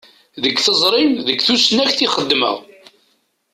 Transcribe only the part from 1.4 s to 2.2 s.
tusnakt i